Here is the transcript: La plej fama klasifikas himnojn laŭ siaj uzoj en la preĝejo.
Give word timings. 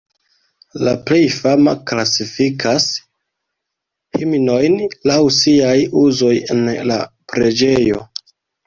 La 0.85 0.93
plej 1.09 1.19
fama 1.33 1.73
klasifikas 1.91 2.89
himnojn 4.23 4.79
laŭ 5.13 5.23
siaj 5.41 5.79
uzoj 6.07 6.37
en 6.57 6.69
la 6.93 7.03
preĝejo. 7.33 8.05